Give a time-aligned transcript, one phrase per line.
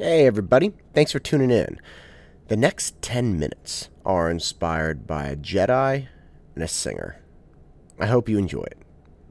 [0.00, 0.74] Hey, everybody.
[0.94, 1.80] Thanks for tuning in.
[2.46, 6.06] The next 10 minutes are inspired by a Jedi
[6.54, 7.20] and a singer.
[7.98, 8.78] I hope you enjoy it.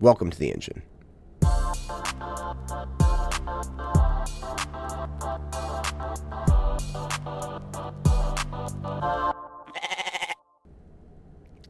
[0.01, 0.81] Welcome to the engine.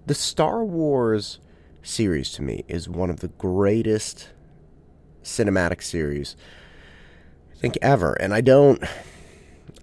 [0.07, 1.37] The Star Wars
[1.83, 4.29] series to me is one of the greatest
[5.21, 6.35] cinematic series
[7.57, 8.13] think ever.
[8.13, 8.83] And I don't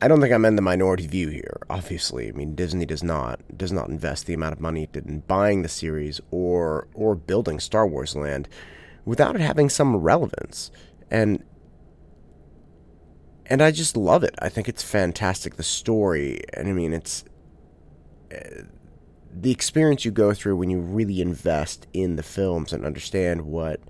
[0.01, 2.29] I don't think I'm in the minority view here, obviously.
[2.29, 5.69] I mean Disney does not does not invest the amount of money in buying the
[5.69, 8.49] series or or building Star Wars land
[9.05, 10.71] without it having some relevance.
[11.11, 11.43] And
[13.47, 14.35] and I just love it.
[14.39, 17.25] I think it's fantastic the story and I mean it's
[18.35, 18.63] uh,
[19.37, 23.81] the experience you go through when you really invest in the films and understand what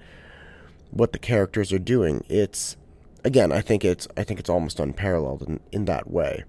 [0.91, 2.25] what the characters are doing.
[2.29, 2.77] It's
[3.25, 6.45] again, I think it's I think it's almost unparalleled in, in that way.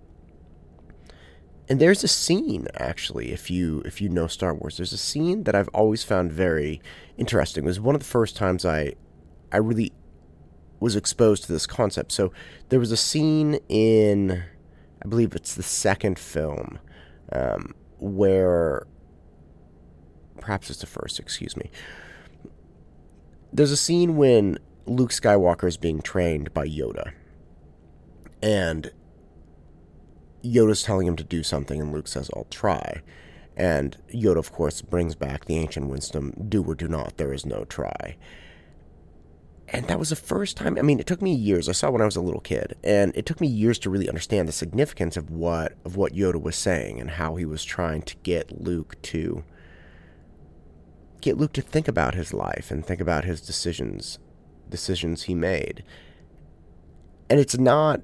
[1.68, 5.46] And there's a scene actually, if you if you know Star Wars, there's a scene
[5.46, 6.82] that I've always found very
[7.18, 7.64] interesting.
[7.64, 8.94] It was one of the first times I
[9.52, 9.92] I really
[10.80, 12.12] was exposed to this concept.
[12.12, 12.32] So
[12.70, 14.44] there was a scene in
[15.04, 16.80] I believe it's the second film
[17.32, 18.86] um, where
[20.40, 21.72] perhaps it's the first, excuse me.
[23.52, 27.14] There's a scene when Luke Skywalker is being trained by Yoda.
[28.42, 28.92] And
[30.44, 33.02] Yoda's telling him to do something, and Luke says, I'll try.
[33.58, 37.46] And Yoda, of course, brings back the ancient wisdom do or do not, there is
[37.46, 38.18] no try.
[39.70, 40.78] And that was the first time.
[40.78, 41.68] I mean, it took me years.
[41.68, 44.08] I saw when I was a little kid, and it took me years to really
[44.08, 48.04] understand the significance of what of what Yoda was saying and how he was trying
[48.04, 49.44] to get Luke to
[51.20, 54.20] get Luke to think about his life and think about his decisions
[54.70, 55.84] decisions he made.
[57.30, 58.02] And it's not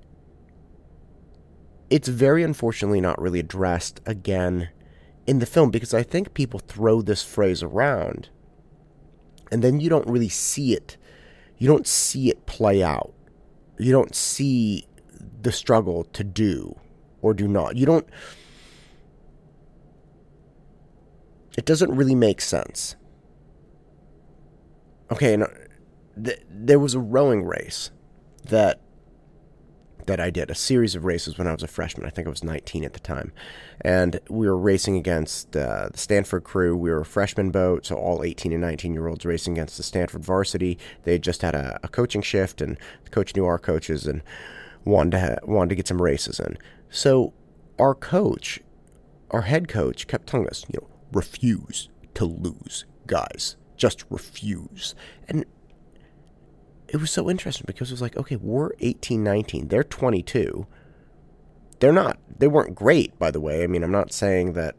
[1.90, 4.70] it's very unfortunately not really addressed again
[5.28, 8.30] in the film because I think people throw this phrase around
[9.52, 10.98] and then you don't really see it
[11.62, 13.14] you don't see it play out.
[13.78, 14.88] You don't see
[15.44, 16.76] the struggle to do
[17.22, 17.76] or do not.
[17.76, 18.08] You don't.
[21.56, 22.96] It doesn't really make sense.
[25.12, 25.48] Okay, no,
[26.24, 27.92] th- there was a rowing race
[28.46, 28.82] that
[30.08, 32.06] that I did, a series of races when I was a freshman.
[32.06, 33.32] I think I was 19 at the time.
[33.82, 36.76] And we were racing against uh, the Stanford crew.
[36.76, 39.84] We were a freshman boat, so all 18 and 19 year olds racing against the
[39.84, 40.78] Stanford varsity.
[41.04, 44.22] They just had a, a coaching shift, and the coach knew our coaches and
[44.86, 46.58] wanted to, ha- wanted to get some races in.
[46.90, 47.34] So
[47.80, 48.60] our coach,
[49.32, 53.56] our head coach, kept telling us, you know, refuse to lose, guys.
[53.78, 54.94] Just refuse.
[55.28, 55.46] And
[56.92, 59.70] it was so interesting because it was like, okay, we're 18, 19.
[59.70, 60.68] They're 22.
[61.80, 63.64] They're not, they weren't great, by the way.
[63.64, 64.76] I mean, I'm not saying that,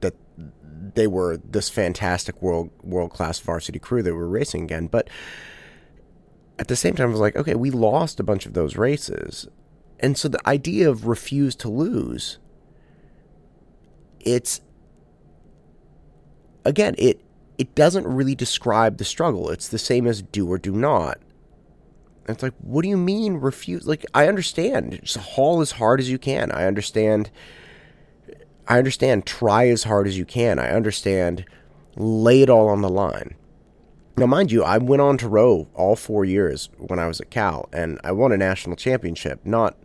[0.00, 0.14] that
[0.94, 4.86] they were this fantastic world, world class varsity crew that were racing again.
[4.86, 5.10] But
[6.60, 9.48] at the same time, I was like, okay, we lost a bunch of those races.
[9.98, 12.38] And so the idea of refuse to lose,
[14.20, 14.60] it's,
[16.64, 17.20] again, it,
[17.62, 19.48] it doesn't really describe the struggle.
[19.48, 21.18] It's the same as do or do not.
[22.26, 23.86] And it's like, what do you mean refuse?
[23.86, 24.98] Like, I understand.
[25.00, 26.50] Just haul as hard as you can.
[26.50, 27.30] I understand.
[28.66, 29.26] I understand.
[29.26, 30.58] Try as hard as you can.
[30.58, 31.44] I understand.
[31.94, 33.36] Lay it all on the line.
[34.16, 37.30] Now, mind you, I went on to row all four years when I was at
[37.30, 39.38] Cal, and I won a national championship.
[39.44, 39.76] Not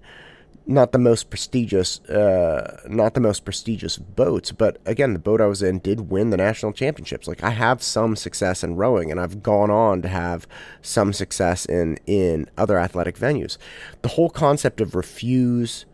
[0.67, 5.45] not the most prestigious, uh, not the most prestigious boats, but again, the boat I
[5.45, 7.25] was in did win the national championships.
[7.27, 10.45] Like I have some success in rowing, and I've gone on to have
[10.81, 13.57] some success in in other athletic venues.
[14.01, 15.85] The whole concept of refuse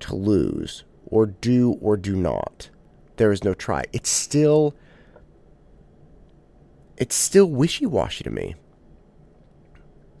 [0.00, 2.68] to lose, or do or do not,
[3.16, 3.84] there is no try.
[3.92, 4.74] It's still,
[6.96, 8.56] it's still wishy washy to me.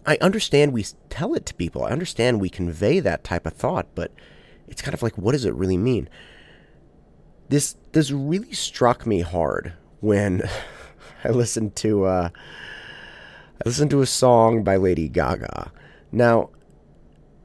[0.06, 1.84] I understand we tell it to people.
[1.84, 4.12] I understand we convey that type of thought, but
[4.66, 6.08] it's kind of like, what does it really mean?
[7.48, 10.42] This this really struck me hard when
[11.24, 15.70] I listened to uh, I listened to a song by Lady Gaga.
[16.10, 16.50] Now,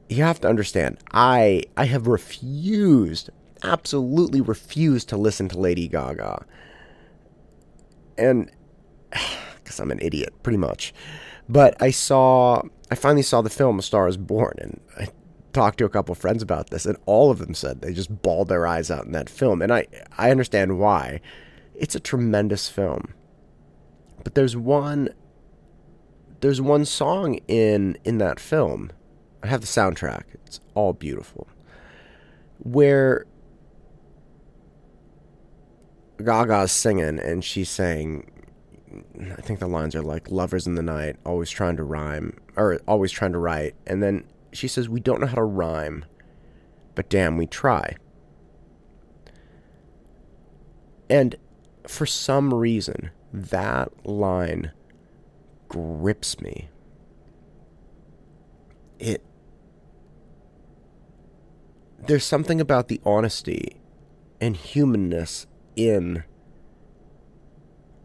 [0.08, 3.30] you have to understand, I I have refused,
[3.62, 6.44] absolutely refused to listen to Lady Gaga,
[8.16, 8.50] and
[9.56, 10.92] because I'm an idiot, pretty much.
[11.48, 15.08] But I saw, I finally saw the film A Star Is Born, and I
[15.52, 18.48] talked to a couple friends about this, and all of them said they just bawled
[18.48, 19.86] their eyes out in that film, and I
[20.16, 21.20] I understand why.
[21.74, 23.14] It's a tremendous film,
[24.24, 25.10] but there's one
[26.40, 28.90] there's one song in in that film
[29.42, 30.24] I have the soundtrack.
[30.46, 31.46] It's all beautiful.
[32.58, 33.26] Where
[36.18, 38.30] Gaga's singing and she's saying,
[39.36, 42.78] I think the lines are like lovers in the night, always trying to rhyme, or
[42.86, 43.74] always trying to write.
[43.86, 46.04] And then she says, We don't know how to rhyme,
[46.94, 47.96] but damn, we try.
[51.10, 51.36] And
[51.86, 54.72] for some reason, that line
[55.68, 56.68] grips me.
[58.98, 59.22] It
[61.98, 63.80] there's something about the honesty
[64.40, 65.46] and humanness
[65.76, 66.24] in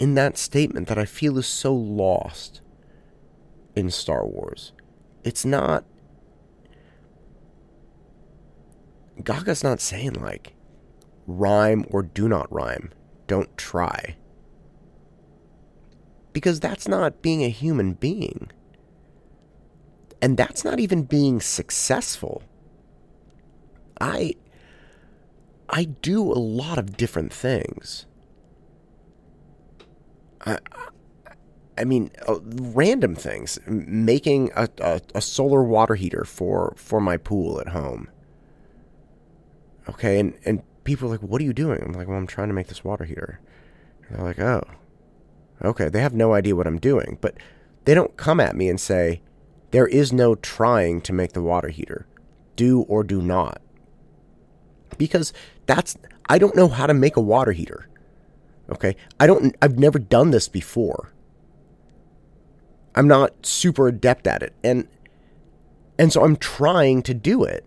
[0.03, 2.59] in that statement that I feel is so lost
[3.73, 4.73] in Star Wars.
[5.23, 5.85] It's not
[9.23, 10.55] Gaga's not saying like
[11.25, 12.91] rhyme or do not rhyme.
[13.27, 14.17] Don't try.
[16.33, 18.51] Because that's not being a human being.
[20.21, 22.43] And that's not even being successful.
[24.01, 24.33] I
[25.69, 28.05] I do a lot of different things.
[30.45, 30.59] I
[31.77, 33.59] I mean, uh, random things.
[33.65, 38.09] Making a, a, a, solar water heater for, for my pool at home.
[39.89, 41.81] Okay, and, and people are like, what are you doing?
[41.83, 43.39] I'm like, well, I'm trying to make this water heater.
[44.07, 44.63] And they're like, oh,
[45.63, 45.89] okay.
[45.89, 47.35] They have no idea what I'm doing, but
[47.85, 49.21] they don't come at me and say,
[49.71, 52.05] there is no trying to make the water heater.
[52.55, 53.61] Do or do not.
[54.97, 55.33] Because
[55.65, 55.97] that's,
[56.29, 57.87] I don't know how to make a water heater.
[58.69, 58.95] Okay.
[59.19, 61.11] I don't, I've never done this before.
[62.95, 64.53] I'm not super adept at it.
[64.63, 64.87] And,
[65.97, 67.65] and so I'm trying to do it.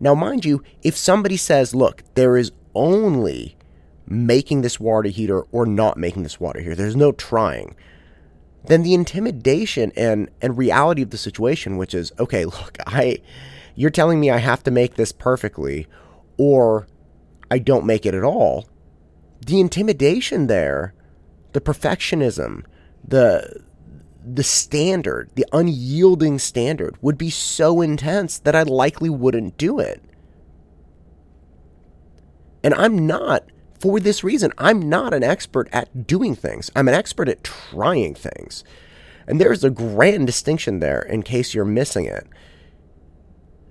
[0.00, 3.56] Now, mind you, if somebody says, look, there is only
[4.06, 7.76] making this water heater or not making this water heater, there's no trying,
[8.64, 13.18] then the intimidation and, and reality of the situation, which is, okay, look, I,
[13.74, 15.86] you're telling me I have to make this perfectly
[16.36, 16.86] or
[17.50, 18.68] I don't make it at all.
[19.44, 20.94] The intimidation there,
[21.52, 22.64] the perfectionism,
[23.06, 23.62] the
[24.24, 30.00] the standard, the unyielding standard, would be so intense that I likely wouldn't do it.
[32.62, 33.44] And I'm not,
[33.80, 36.70] for this reason, I'm not an expert at doing things.
[36.76, 38.62] I'm an expert at trying things.
[39.26, 42.26] And there's a grand distinction there in case you're missing it.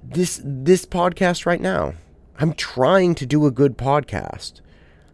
[0.04, 1.94] This this podcast right now,
[2.38, 4.60] I'm trying to do a good podcast.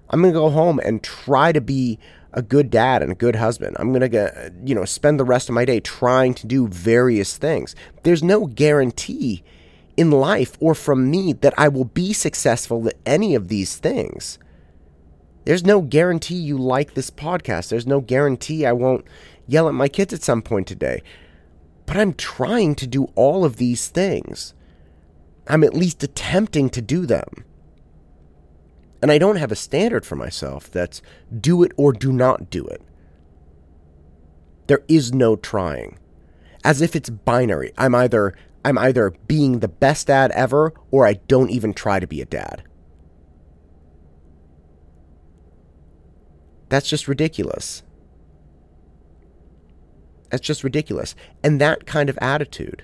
[0.09, 2.00] I'm going to go home and try to be
[2.33, 3.75] a good dad and a good husband.
[3.80, 7.38] I'm going to, you know, spend the rest of my day trying to do various
[7.38, 7.75] things.
[8.04, 9.44] There's no guarantee
[9.95, 14.38] in life or from me that I will be successful at any of these things.
[15.45, 17.69] There's no guarantee you like this podcast.
[17.69, 19.06] There's no guarantee I won't
[19.48, 21.01] yell at my kids at some point today.
[21.86, 24.53] But I'm trying to do all of these things.
[25.48, 27.45] I'm at least attempting to do them.
[29.01, 31.01] And I don't have a standard for myself that's
[31.39, 32.81] do it or do not do it.
[34.67, 35.97] There is no trying.
[36.63, 37.71] As if it's binary.
[37.77, 38.35] I'm either
[38.65, 42.25] I'm either being the best dad ever or I don't even try to be a
[42.25, 42.63] dad.
[46.67, 47.83] That's just ridiculous.
[50.29, 51.15] That's just ridiculous.
[51.43, 52.83] And that kind of attitude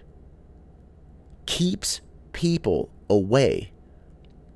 [1.46, 2.00] keeps
[2.32, 3.73] people away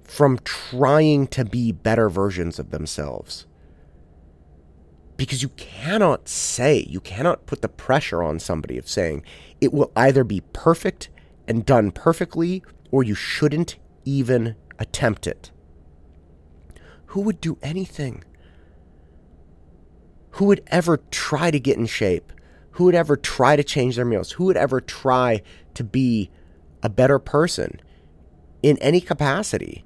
[0.07, 3.45] from trying to be better versions of themselves.
[5.17, 9.23] Because you cannot say, you cannot put the pressure on somebody of saying
[9.59, 11.09] it will either be perfect
[11.47, 15.51] and done perfectly or you shouldn't even attempt it.
[17.07, 18.23] Who would do anything?
[20.31, 22.31] Who would ever try to get in shape?
[22.71, 24.33] Who would ever try to change their meals?
[24.33, 25.41] Who would ever try
[25.73, 26.29] to be
[26.83, 27.81] a better person
[28.61, 29.83] in any capacity?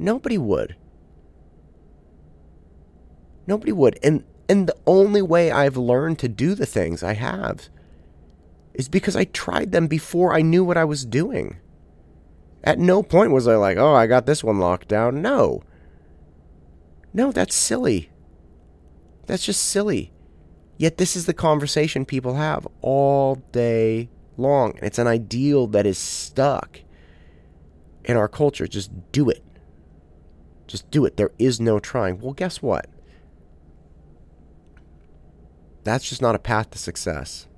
[0.00, 0.76] Nobody would.
[3.46, 3.98] Nobody would.
[4.02, 7.68] And and the only way I've learned to do the things I have
[8.72, 11.58] is because I tried them before I knew what I was doing.
[12.64, 15.62] At no point was I like, "Oh, I got this one locked down." No.
[17.12, 18.10] No, that's silly.
[19.26, 20.12] That's just silly.
[20.78, 24.76] Yet this is the conversation people have all day long.
[24.76, 26.80] And it's an ideal that is stuck
[28.04, 28.66] in our culture.
[28.66, 29.44] Just do it.
[30.70, 31.16] Just do it.
[31.16, 32.20] There is no trying.
[32.20, 32.86] Well, guess what?
[35.82, 37.48] That's just not a path to success.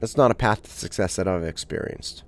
[0.00, 2.24] That's not a path to success that I've experienced.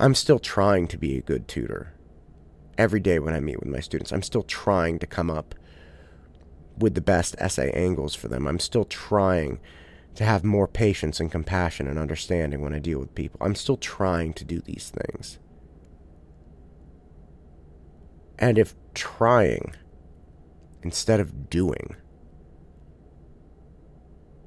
[0.00, 1.94] I'm still trying to be a good tutor.
[2.76, 5.54] Every day when I meet with my students, I'm still trying to come up
[6.76, 8.48] with the best essay angles for them.
[8.48, 9.60] I'm still trying
[10.16, 13.38] to have more patience and compassion and understanding when I deal with people.
[13.40, 15.38] I'm still trying to do these things.
[18.38, 19.74] And if trying
[20.82, 21.96] instead of doing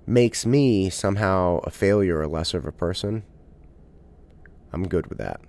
[0.05, 3.23] makes me somehow a failure or lesser of a person,
[4.71, 5.41] I'm good with that.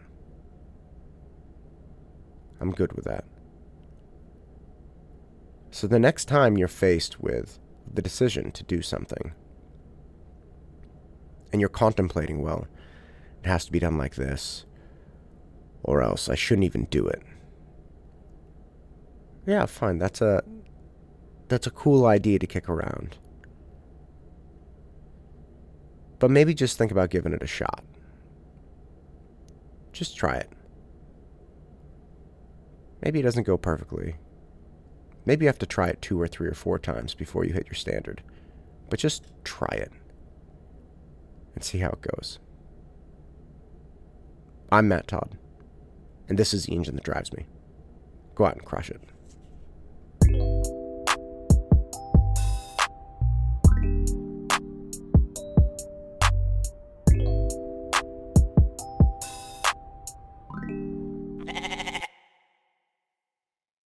[2.60, 3.24] I'm good with that.
[5.70, 7.58] So the next time you're faced with
[7.92, 9.32] the decision to do something,
[11.52, 12.66] and you're contemplating, well,
[13.42, 14.66] it has to be done like this,
[15.82, 17.22] or else I shouldn't even do it.
[19.46, 19.98] Yeah, fine.
[19.98, 20.42] That's a
[21.48, 23.16] that's a cool idea to kick around.
[26.18, 27.82] But maybe just think about giving it a shot.
[29.92, 30.50] Just try it.
[33.02, 34.16] Maybe it doesn't go perfectly.
[35.24, 37.66] Maybe you have to try it two or three or four times before you hit
[37.66, 38.22] your standard.
[38.88, 39.90] But just try it
[41.54, 42.38] and see how it goes.
[44.70, 45.36] I'm Matt Todd,
[46.28, 47.46] and this is the engine that drives me.
[48.34, 49.00] Go out and crush it.